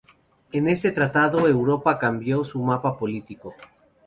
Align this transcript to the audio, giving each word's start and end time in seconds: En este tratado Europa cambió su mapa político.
En 0.51 0.67
este 0.67 0.91
tratado 0.91 1.47
Europa 1.47 1.99
cambió 1.99 2.43
su 2.43 2.59
mapa 2.59 2.97
político. 2.97 3.53